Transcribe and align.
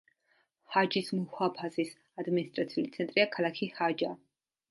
ჰაჯის 0.75 1.11
მუჰაფაზის 1.17 1.91
ადმინისტრაციული 2.23 2.93
ცენტრია 2.97 3.27
ქალაქი 3.37 3.71
ჰაჯა. 3.79 4.11